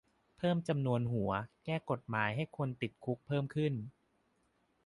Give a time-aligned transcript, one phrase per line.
[0.37, 1.31] เพิ่มจำนวนหัว
[1.65, 3.73] แก้กฎหมายให้คนติดคุกเพิ่มขึ้น